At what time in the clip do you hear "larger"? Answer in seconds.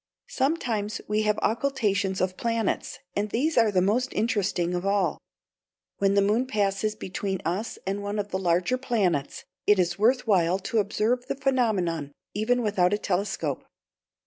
8.39-8.79